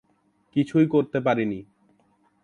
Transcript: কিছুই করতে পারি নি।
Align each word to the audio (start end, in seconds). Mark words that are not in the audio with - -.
কিছুই 0.55 0.85
করতে 0.87 1.17
পারি 1.19 1.45
নি। 1.45 1.59